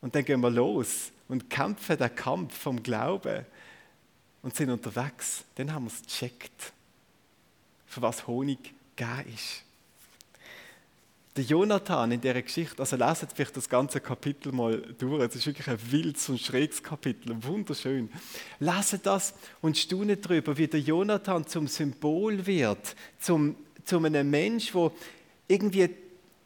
Und 0.00 0.14
dann 0.14 0.24
gehen 0.24 0.40
wir 0.40 0.50
los 0.50 1.10
und 1.26 1.50
kämpfen 1.50 1.98
den 1.98 2.14
Kampf 2.14 2.56
vom 2.56 2.80
Glauben 2.80 3.44
und 4.42 4.54
sind 4.54 4.70
unterwegs. 4.70 5.42
Dann 5.56 5.72
haben 5.72 5.86
wir 5.86 5.90
es 5.90 6.00
gecheckt, 6.00 6.72
für 7.86 8.00
was 8.00 8.28
Honig 8.28 8.72
gegeben 8.94 9.34
ist 9.34 9.63
der 11.36 11.44
Jonathan 11.44 12.12
in 12.12 12.20
dieser 12.20 12.42
Geschichte, 12.42 12.78
also 12.78 12.96
leset 12.96 13.30
vielleicht 13.34 13.56
das 13.56 13.68
ganze 13.68 14.00
Kapitel 14.00 14.52
mal 14.52 14.80
durch. 14.98 15.22
Es 15.24 15.34
ist 15.34 15.46
wirklich 15.46 15.68
ein 15.68 15.78
wildes 15.90 16.28
und 16.28 16.40
schräges 16.40 16.82
Kapitel, 16.82 17.36
wunderschön. 17.42 18.08
Leset 18.60 19.04
das 19.04 19.34
und 19.60 19.76
staunet 19.76 20.24
darüber, 20.24 20.56
wie 20.56 20.68
der 20.68 20.80
Jonathan 20.80 21.46
zum 21.46 21.66
Symbol 21.66 22.46
wird, 22.46 22.94
zum, 23.18 23.56
zu 23.84 23.98
einem 23.98 24.30
Mensch, 24.30 24.72
wo 24.74 24.92
irgendwie 25.48 25.90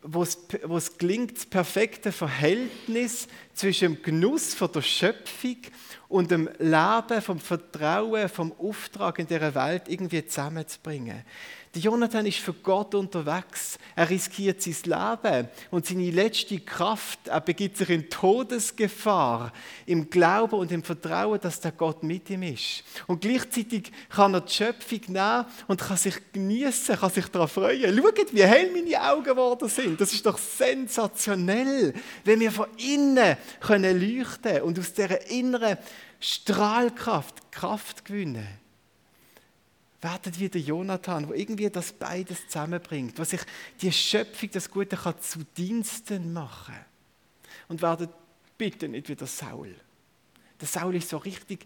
wo 0.02 0.22
es 0.22 0.96
gelingt, 0.96 1.36
das 1.36 1.46
perfekte 1.46 2.12
Verhältnis 2.12 3.26
zwischen 3.52 3.94
dem 3.94 4.02
Genuss 4.02 4.54
von 4.54 4.70
der 4.72 4.82
Schöpfung 4.82 5.56
und 6.08 6.30
dem 6.30 6.48
Leben, 6.58 7.20
vom 7.20 7.40
Vertrauen, 7.40 8.28
vom 8.28 8.52
Auftrag 8.58 9.18
in 9.18 9.26
dieser 9.26 9.54
Welt 9.54 9.82
irgendwie 9.88 10.24
zusammenzubringen. 10.24 11.24
Der 11.78 11.84
Jonathan 11.84 12.26
ist 12.26 12.38
für 12.38 12.54
Gott 12.54 12.92
unterwegs. 12.96 13.78
Er 13.94 14.10
riskiert 14.10 14.60
sein 14.60 14.74
Leben 14.82 15.48
und 15.70 15.86
seine 15.86 16.10
letzte 16.10 16.58
Kraft. 16.58 17.28
Er 17.28 17.40
begibt 17.40 17.76
sich 17.76 17.88
in 17.90 18.10
Todesgefahr, 18.10 19.52
im 19.86 20.10
Glauben 20.10 20.56
und 20.56 20.72
im 20.72 20.82
Vertrauen, 20.82 21.38
dass 21.40 21.60
der 21.60 21.70
Gott 21.70 22.02
mit 22.02 22.30
ihm 22.30 22.42
ist. 22.42 22.82
Und 23.06 23.20
gleichzeitig 23.20 23.92
kann 24.08 24.34
er 24.34 24.40
die 24.40 24.52
Schöpfung 24.52 25.02
nehmen 25.06 25.44
und 25.68 25.80
kann 25.80 25.96
sich 25.96 26.16
genießen, 26.32 26.96
kann 26.96 27.12
sich 27.12 27.28
daran 27.28 27.46
freuen. 27.46 27.96
Schaut, 27.96 28.34
wie 28.34 28.42
hell 28.42 28.72
meine 28.72 29.00
Augen 29.00 29.22
geworden 29.22 29.68
sind. 29.68 30.00
Das 30.00 30.12
ist 30.12 30.26
doch 30.26 30.36
sensationell, 30.36 31.94
wenn 32.24 32.40
wir 32.40 32.50
von 32.50 32.66
innen 32.76 33.36
können 33.60 34.00
leuchten 34.00 34.62
und 34.62 34.80
aus 34.80 34.94
dieser 34.94 35.30
inneren 35.30 35.78
Strahlkraft 36.18 37.52
Kraft 37.52 38.04
gewinnen 38.04 38.48
werdet 40.00 40.38
wie 40.38 40.48
der 40.48 40.60
Jonathan, 40.60 41.28
wo 41.28 41.32
irgendwie 41.32 41.68
das 41.70 41.92
beides 41.92 42.46
zusammenbringt, 42.46 43.18
was 43.18 43.30
sich 43.30 43.40
die 43.80 43.92
Schöpfung, 43.92 44.50
das 44.52 44.70
Gute 44.70 44.96
kann 44.96 45.20
zu 45.20 45.40
Diensten 45.56 46.32
machen. 46.32 46.76
Und 47.68 47.82
werdet 47.82 48.10
bitte 48.56 48.88
nicht 48.88 49.08
wie 49.08 49.16
der 49.16 49.26
Saul. 49.26 49.74
Der 50.60 50.68
Saul 50.68 50.96
ist 50.96 51.08
so 51.08 51.18
richtig 51.18 51.64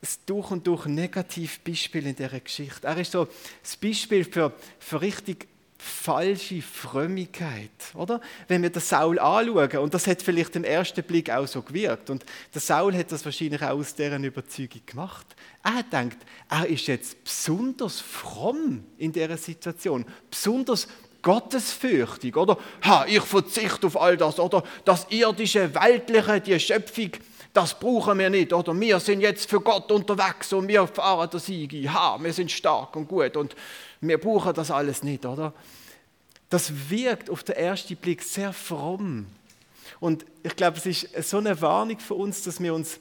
das 0.00 0.24
durch 0.24 0.50
und 0.50 0.66
durch 0.66 0.86
negativ 0.86 1.60
Beispiel 1.60 2.06
in 2.06 2.14
dieser 2.14 2.40
Geschichte. 2.40 2.86
Er 2.86 2.96
ist 2.98 3.12
so 3.12 3.28
das 3.62 3.76
Beispiel 3.76 4.24
für, 4.24 4.54
für 4.78 5.00
richtig 5.00 5.48
falsche 5.78 6.60
Frömmigkeit, 6.60 7.70
oder? 7.94 8.20
Wenn 8.48 8.62
wir 8.62 8.70
den 8.70 8.82
Saul 8.82 9.18
anschauen, 9.18 9.78
und 9.78 9.94
das 9.94 10.08
hat 10.08 10.20
vielleicht 10.20 10.56
im 10.56 10.64
ersten 10.64 11.04
Blick 11.04 11.30
auch 11.30 11.46
so 11.46 11.62
gewirkt, 11.62 12.10
und 12.10 12.24
der 12.52 12.60
Saul 12.60 12.94
hat 12.96 13.12
das 13.12 13.24
wahrscheinlich 13.24 13.62
auch 13.62 13.78
aus 13.78 13.94
deren 13.94 14.24
Überzeugung 14.24 14.82
gemacht. 14.84 15.26
Er 15.62 15.84
denkt, 15.84 16.18
er 16.50 16.66
ist 16.66 16.88
jetzt 16.88 17.22
besonders 17.22 18.00
fromm 18.00 18.84
in 18.98 19.12
dieser 19.12 19.36
Situation, 19.36 20.04
besonders 20.28 20.88
gottesfürchtig, 21.22 22.36
oder? 22.36 22.58
Ha, 22.84 23.04
ich 23.06 23.22
verzichte 23.22 23.86
auf 23.86 24.00
all 24.00 24.16
das, 24.16 24.40
oder? 24.40 24.64
Das 24.84 25.06
irdische, 25.10 25.72
weltliche, 25.74 26.40
die 26.40 26.58
Schöpfung, 26.58 27.10
das 27.52 27.78
brauchen 27.78 28.18
wir 28.18 28.30
nicht, 28.30 28.52
oder? 28.52 28.78
Wir 28.78 28.98
sind 29.00 29.20
jetzt 29.20 29.48
für 29.48 29.60
Gott 29.60 29.90
unterwegs 29.92 30.52
und 30.52 30.68
wir 30.68 30.86
fahren 30.86 31.28
der 31.30 31.40
Sieg. 31.40 31.88
Ha, 31.88 32.18
wir 32.20 32.32
sind 32.32 32.50
stark 32.50 32.94
und 32.96 33.08
gut 33.08 33.36
und 33.36 33.54
wir 34.00 34.18
brauchen 34.18 34.54
das 34.54 34.70
alles 34.70 35.02
nicht, 35.02 35.26
oder? 35.26 35.52
Das 36.50 36.90
wirkt 36.90 37.30
auf 37.30 37.42
den 37.42 37.56
ersten 37.56 37.96
Blick 37.96 38.22
sehr 38.22 38.52
fromm. 38.52 39.26
Und 40.00 40.24
ich 40.42 40.56
glaube, 40.56 40.78
es 40.78 40.86
ist 40.86 41.28
so 41.28 41.38
eine 41.38 41.60
Warnung 41.60 41.98
für 41.98 42.14
uns, 42.14 42.42
dass 42.42 42.60
wir 42.60 42.72
uns 42.74 43.00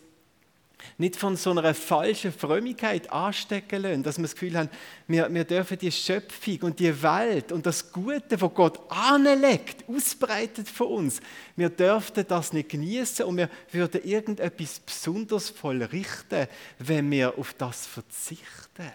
nicht 0.98 1.16
von 1.16 1.36
so 1.36 1.52
einer 1.52 1.74
falschen 1.74 2.32
Frömmigkeit 2.32 3.12
anstecken 3.12 3.82
lassen, 3.82 4.04
dass 4.04 4.18
wir 4.18 4.24
das 4.24 4.34
Gefühl 4.34 4.58
haben, 4.58 4.70
wir, 5.08 5.32
wir 5.34 5.44
dürfen 5.44 5.78
die 5.78 5.92
Schöpfung 5.92 6.60
und 6.62 6.80
die 6.80 7.02
Welt 7.02 7.52
und 7.52 7.66
das 7.66 7.92
Gute, 7.92 8.40
was 8.40 8.54
Gott 8.54 8.80
anlegt, 8.90 9.88
ausbreitet 9.90 10.70
von 10.70 10.88
uns, 10.88 11.20
wir 11.56 11.70
dürften 11.70 12.26
das 12.28 12.54
nicht 12.54 12.70
genießen 12.70 13.26
und 13.26 13.38
wir 13.38 13.50
würden 13.72 14.04
irgendetwas 14.04 14.80
besonders 14.80 15.50
voll 15.50 15.84
richten, 15.84 16.48
wenn 16.80 17.10
wir 17.10 17.38
auf 17.38 17.54
das 17.54 17.86
verzichten. 17.86 18.92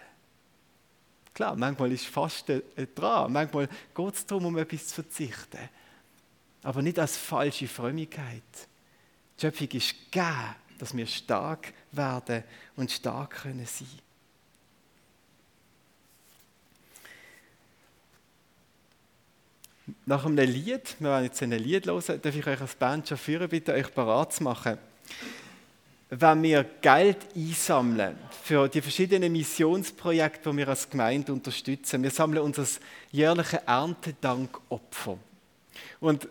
Klar, 1.35 1.57
manchmal 1.57 1.93
ist 1.93 2.07
Fasten 2.07 2.62
dran, 2.95 3.33
manchmal 3.33 3.69
geht 3.95 4.15
es 4.15 4.27
darum, 4.27 4.47
um 4.47 4.59
etwas 4.59 4.89
zu 4.89 4.95
verzichten. 4.97 5.69
Aber 6.62 6.83
nicht 6.83 6.99
als 6.99 7.17
falsche 7.17 7.67
Frömmigkeit. 7.67 8.43
Die 9.37 9.41
Schöpfung 9.41 9.69
ist 9.69 9.95
gegeben, 10.11 10.55
dass 10.79 10.97
wir 10.97 11.07
stark 11.07 11.73
werden 11.91 12.45
und 12.77 12.91
stark 12.91 13.43
können 13.43 13.67
sein. 13.67 13.89
Nach 20.07 20.25
einem 20.25 20.37
Lied, 20.49 20.97
wir 21.01 21.11
werden 21.11 21.25
jetzt 21.25 21.43
ein 21.43 21.53
Lied 21.53 21.87
hören, 21.87 22.21
darf 22.21 22.37
ich 22.37 22.47
euch 22.47 22.61
als 22.61 22.75
Band 22.75 23.09
schon 23.09 23.19
führen, 23.19 23.49
bitte 23.49 23.73
euch 23.73 23.93
bereit 23.93 24.33
zu 24.33 24.43
machen 24.43 24.79
wenn 26.14 26.42
wir 26.42 26.64
Geld 26.83 27.16
einsammeln 27.35 28.19
für 28.42 28.69
die 28.69 28.83
verschiedenen 28.83 29.33
Missionsprojekte, 29.33 30.50
die 30.50 30.57
wir 30.59 30.69
als 30.69 30.90
Gemeinde 30.90 31.33
unterstützen. 31.33 32.02
Wir 32.02 32.11
sammeln 32.11 32.42
unser 32.42 32.66
jährliches 33.11 33.61
Erntedankopfer. 33.64 35.16
Und 36.00 36.28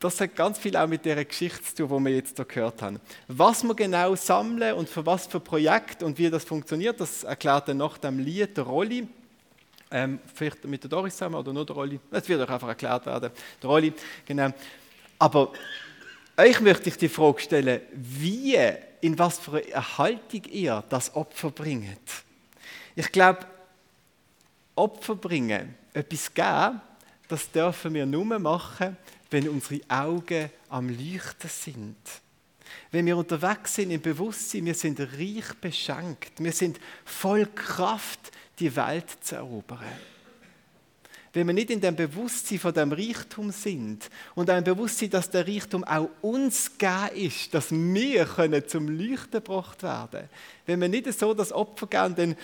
das 0.00 0.20
hat 0.20 0.34
ganz 0.34 0.58
viel 0.58 0.76
auch 0.76 0.88
mit 0.88 1.04
der 1.04 1.24
Geschichte 1.24 1.62
zu 1.62 1.86
tun, 1.86 2.04
die 2.04 2.10
wir 2.10 2.16
jetzt 2.16 2.36
hier 2.36 2.44
gehört 2.44 2.82
haben. 2.82 2.98
Was 3.28 3.62
wir 3.62 3.74
genau 3.76 4.16
sammeln 4.16 4.74
und 4.74 4.88
für 4.88 5.06
was 5.06 5.28
für 5.28 5.38
Projekt 5.38 6.02
und 6.02 6.18
wie 6.18 6.28
das 6.28 6.42
funktioniert, 6.44 7.00
das 7.00 7.22
erklärt 7.22 7.68
dann 7.68 7.76
nach 7.76 7.98
dem 7.98 8.18
Lied 8.18 8.56
der 8.56 8.64
Rolli. 8.64 9.06
Ähm, 9.92 10.18
vielleicht 10.34 10.64
mit 10.64 10.82
der 10.82 10.90
Doris 10.90 11.14
zusammen 11.14 11.36
oder 11.36 11.52
nur 11.52 11.64
der 11.64 11.76
Rolli. 11.76 12.00
Das 12.10 12.28
wird 12.28 12.40
euch 12.40 12.50
einfach 12.50 12.68
erklärt 12.68 13.06
werden. 13.06 13.30
Der 13.62 13.70
Rolli, 13.70 13.92
genau. 14.26 14.50
Aber 15.20 15.52
euch 16.38 16.60
möchte 16.60 16.88
ich 16.88 16.96
die 16.96 17.08
Frage 17.08 17.40
stellen, 17.40 17.80
wie 17.92 18.56
in 19.00 19.18
was 19.18 19.38
für 19.38 19.56
eine 19.56 19.98
Haltung 19.98 20.44
ihr 20.44 20.82
das 20.88 21.14
Opfer 21.14 21.50
bringt. 21.50 21.98
Ich 22.94 23.12
glaube, 23.12 23.46
Opfer 24.74 25.16
bringen, 25.16 25.74
etwas 25.92 26.32
geben, 26.32 26.80
das 27.28 27.50
dürfen 27.50 27.94
wir 27.94 28.06
nur 28.06 28.38
machen, 28.38 28.96
wenn 29.30 29.48
unsere 29.48 29.80
Augen 29.88 30.50
am 30.68 30.88
Leuchten 30.88 31.50
sind. 31.50 31.96
Wenn 32.90 33.06
wir 33.06 33.16
unterwegs 33.16 33.74
sind 33.74 33.90
im 33.90 34.00
Bewusstsein, 34.00 34.64
wir 34.64 34.74
sind 34.74 35.00
reich 35.00 35.54
beschenkt, 35.60 36.32
wir 36.38 36.52
sind 36.52 36.78
voll 37.04 37.46
Kraft, 37.46 38.30
die 38.58 38.74
Welt 38.74 39.06
zu 39.20 39.36
erobern 39.36 39.84
wenn 41.38 41.46
wir 41.46 41.54
nicht 41.54 41.70
in 41.70 41.80
dem 41.80 41.96
Bewusstsein 41.96 42.58
von 42.58 42.74
dem 42.74 42.92
Reichtum 42.92 43.50
sind 43.50 44.10
und 44.34 44.50
ein 44.50 44.64
Bewusstsein, 44.64 45.10
dass 45.10 45.30
der 45.30 45.46
Reichtum 45.46 45.84
auch 45.84 46.10
uns 46.20 46.76
gegeben 46.76 47.26
ist, 47.26 47.54
dass 47.54 47.70
wir 47.70 48.24
können 48.24 48.66
zum 48.68 48.88
Leuchten 48.88 49.30
gebracht 49.30 49.82
werden. 49.82 50.28
Wenn 50.66 50.80
wir 50.80 50.88
nicht 50.88 51.12
so 51.18 51.32
das 51.34 51.52
Opfer 51.52 51.86
geben, 51.86 52.14
dann 52.16 52.36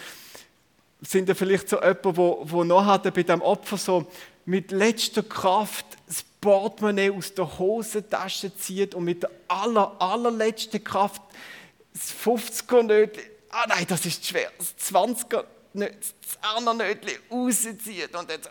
sind 1.02 1.28
wir 1.28 1.34
vielleicht 1.34 1.68
so 1.68 1.76
jemand, 1.80 2.16
wo, 2.16 2.42
wo 2.44 2.64
nachher 2.64 3.10
bei 3.10 3.22
dem 3.22 3.42
Opfer 3.42 3.76
so 3.76 4.06
mit 4.46 4.70
letzter 4.70 5.22
Kraft 5.22 5.86
das 6.06 6.24
Portemonnaie 6.40 7.10
aus 7.10 7.34
der 7.34 7.58
Hosentasche 7.58 8.54
zieht 8.56 8.94
und 8.94 9.04
mit 9.04 9.22
der 9.22 9.30
aller, 9.48 9.94
allerletzten 10.00 10.82
Kraft 10.82 11.22
das 11.92 12.12
50er 12.12 13.08
ah 13.54 13.64
nein, 13.68 13.86
das 13.88 14.04
ist 14.04 14.26
schwer, 14.26 14.50
das 14.58 14.74
20er, 14.92 15.44
das 15.72 16.14
Zernernötchen 16.40 17.18
rauszieht 17.30 18.14
und 18.14 18.30
ah, 18.30 18.50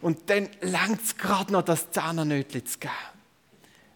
und 0.00 0.28
dann 0.28 0.48
längt 0.60 1.02
es 1.02 1.16
gerade 1.16 1.52
noch, 1.52 1.62
das 1.62 1.90
Zernernötchen 1.90 2.66
zu 2.66 2.78
geben. 2.78 2.92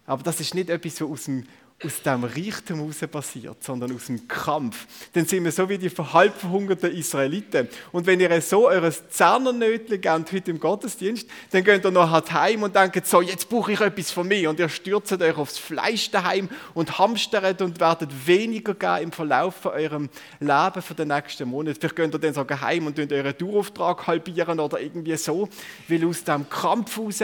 Aber 0.05 0.23
das 0.23 0.39
ist 0.39 0.55
nicht 0.55 0.69
etwas, 0.69 1.01
was 1.01 1.09
aus 1.09 1.25
dem 1.25 1.47
aus 1.83 2.01
dem 2.01 2.23
Reichtum 2.23 2.79
heraus 2.79 2.97
passiert, 3.11 3.63
sondern 3.63 3.93
aus 3.95 4.07
dem 4.07 4.27
Kampf. 4.27 4.87
Dann 5.13 5.25
sind 5.25 5.43
wir 5.43 5.51
so 5.51 5.69
wie 5.69 5.77
die 5.77 5.89
halbverhungerten 5.89 6.91
Israeliten. 6.91 7.67
Und 7.91 8.07
wenn 8.07 8.19
ihr 8.19 8.41
so 8.41 8.67
eures 8.67 9.07
Zernernötchen 9.09 10.01
gebt 10.01 10.31
heute 10.31 10.51
im 10.51 10.59
Gottesdienst, 10.59 11.29
dann 11.51 11.63
geht 11.63 11.85
ihr 11.85 11.91
noch 11.91 12.09
halt 12.09 12.31
heim 12.31 12.63
und 12.63 12.75
denkt, 12.75 13.05
so, 13.05 13.21
jetzt 13.21 13.47
brauche 13.47 13.73
ich 13.73 13.79
etwas 13.79 14.09
von 14.09 14.27
mir. 14.27 14.49
Und 14.49 14.59
ihr 14.59 14.69
stürzt 14.69 15.21
euch 15.21 15.37
aufs 15.37 15.59
Fleisch 15.59 16.09
daheim 16.09 16.49
und 16.73 16.97
hamstert 16.97 17.61
und 17.61 17.79
werdet 17.79 18.09
weniger 18.25 18.73
geben 18.73 19.03
im 19.03 19.11
Verlauf 19.11 19.57
von 19.57 19.73
eurem 19.73 20.09
Leben 20.39 20.81
für 20.81 20.95
den 20.95 21.09
nächsten 21.09 21.47
Monat. 21.47 21.77
Vielleicht 21.79 21.95
könnt 21.95 22.15
ihr 22.15 22.19
dann 22.19 22.33
sogar 22.33 22.59
heim 22.61 22.87
und 22.87 22.97
euren 22.99 23.37
Dauerauftrag 23.37 24.07
halbieren 24.07 24.59
oder 24.59 24.81
irgendwie 24.81 25.15
so, 25.15 25.47
weil 25.87 26.07
aus 26.07 26.23
dem 26.23 26.49
Kampf 26.49 26.97
heraus 26.97 27.19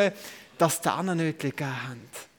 das 0.60 0.80
Zernernötchen 0.80 1.50
gegeben 1.50 1.74
habt. 1.90 2.33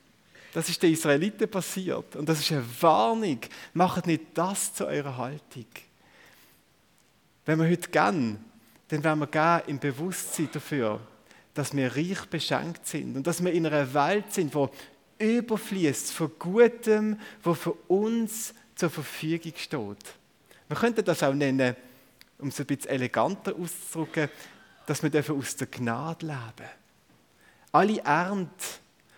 Das 0.54 0.68
ist 0.68 0.80
den 0.80 0.92
Israeliten 0.92 1.50
passiert. 1.50 2.14
Und 2.14 2.28
das 2.28 2.38
ist 2.38 2.52
eine 2.52 2.64
Warnung. 2.80 3.40
Macht 3.72 4.06
nicht 4.06 4.22
das 4.34 4.72
zu 4.72 4.86
eurer 4.86 5.16
Haltung. 5.16 5.66
Wenn 7.44 7.58
wir 7.58 7.68
heute 7.68 7.90
gehen, 7.90 8.38
dann 8.86 9.02
werden 9.02 9.18
wir 9.18 9.26
gehen 9.26 9.62
im 9.66 9.78
Bewusstsein 9.80 10.48
dafür, 10.52 11.00
dass 11.54 11.74
wir 11.74 11.96
reich 11.96 12.24
beschenkt 12.26 12.86
sind 12.86 13.16
und 13.16 13.26
dass 13.26 13.42
wir 13.42 13.52
in 13.52 13.66
einer 13.66 13.92
Welt 13.94 14.32
sind, 14.32 14.54
wo 14.54 14.70
überfließt 15.18 16.12
von 16.12 16.30
Gutem, 16.38 17.18
wo 17.42 17.54
für 17.54 17.72
uns 17.88 18.54
zur 18.76 18.90
Verfügung 18.90 19.54
steht. 19.56 20.14
Wir 20.68 20.76
könnten 20.76 21.04
das 21.04 21.24
auch 21.24 21.34
nennen, 21.34 21.74
um 22.38 22.48
es 22.48 22.60
ein 22.60 22.66
bisschen 22.66 22.90
eleganter 22.90 23.56
auszudrücken, 23.56 24.28
dass 24.86 25.02
wir 25.02 25.34
aus 25.34 25.56
der 25.56 25.66
Gnade 25.66 26.26
leben. 26.26 26.70
Alle 27.72 27.98
Ernte, 28.02 28.64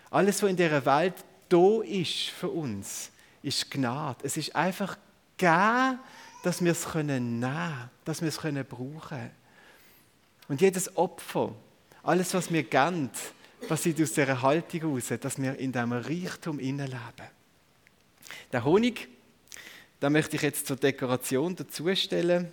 alles, 0.09 0.41
was 0.41 0.49
in 0.49 0.55
dieser 0.55 0.83
Welt 0.83 1.13
da 1.49 1.81
ist 1.83 2.29
für 2.29 2.49
uns, 2.49 3.11
ist 3.41 3.69
Gnade. 3.71 4.19
Es 4.23 4.37
ist 4.37 4.55
einfach 4.55 4.97
geben, 5.37 5.99
dass 6.43 6.63
wir 6.63 6.71
es 6.71 6.85
können 6.85 7.39
nehmen, 7.39 7.89
dass 8.05 8.21
wir 8.21 8.29
es 8.29 8.37
können 8.37 8.65
brauchen. 8.65 9.31
Und 10.47 10.61
jedes 10.61 10.95
Opfer, 10.95 11.53
alles, 12.03 12.33
was 12.33 12.51
wir 12.51 12.63
geben, 12.63 13.09
passiert 13.67 14.01
aus 14.01 14.13
dieser 14.13 14.41
Haltung 14.41 14.79
heraus, 14.81 15.13
dass 15.19 15.41
wir 15.41 15.57
in 15.57 15.71
diesem 15.71 15.91
Reichtum 15.91 16.59
leben. 16.59 16.87
Der 18.51 18.63
Honig, 18.63 19.07
da 19.99 20.09
möchte 20.09 20.35
ich 20.35 20.41
jetzt 20.41 20.67
zur 20.67 20.77
Dekoration 20.77 21.55
dazustellen. 21.55 22.51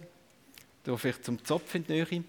Da 0.82 0.96
vielleicht 0.96 1.24
zum 1.24 1.42
Zopf 1.44 1.74
in 1.74 1.84
die 1.84 1.92
Nähe. 1.92 2.24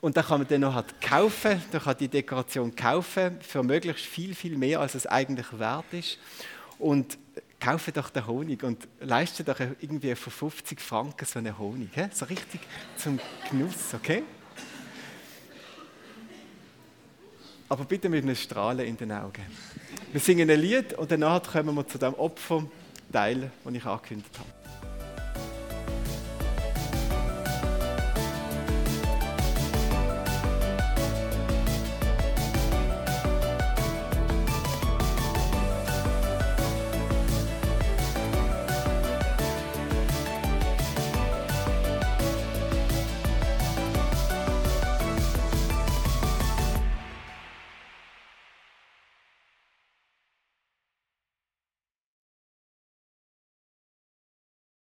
Und 0.00 0.16
da 0.16 0.22
kann 0.22 0.38
man 0.40 0.48
dann 0.48 0.62
noch 0.62 0.74
halt 0.74 1.00
kaufen, 1.00 1.62
da 1.72 1.78
kann 1.78 1.96
die 1.98 2.08
Dekoration 2.08 2.74
kaufen 2.74 3.38
für 3.40 3.62
möglichst 3.62 4.06
viel, 4.06 4.34
viel 4.34 4.56
mehr, 4.56 4.80
als 4.80 4.94
es 4.94 5.06
eigentlich 5.06 5.46
wert 5.58 5.92
ist. 5.92 6.18
Und 6.78 7.18
kaufe 7.60 7.92
doch 7.92 8.08
den 8.08 8.26
Honig 8.26 8.62
und 8.62 8.88
leiste 9.00 9.44
doch 9.44 9.60
irgendwie 9.60 10.14
für 10.14 10.30
50 10.30 10.80
Franken 10.80 11.26
so 11.26 11.38
einen 11.38 11.58
Honig. 11.58 11.90
He? 11.94 12.04
So 12.12 12.24
richtig 12.24 12.60
zum 12.96 13.20
Genuss, 13.50 13.94
okay? 13.94 14.22
Aber 17.68 17.84
bitte 17.84 18.08
mit 18.08 18.24
einem 18.24 18.34
Strahlen 18.34 18.86
in 18.86 18.96
den 18.96 19.12
Augen. 19.12 19.44
Wir 20.10 20.20
singen 20.20 20.50
ein 20.50 20.58
Lied 20.58 20.94
und 20.94 21.10
danach 21.10 21.42
kommen 21.52 21.74
wir 21.76 21.86
zu 21.86 21.98
dem 21.98 22.14
Opferteil, 22.14 23.50
den 23.64 23.74
ich 23.74 23.84
angekündigt 23.84 24.38
habe. 24.38 24.59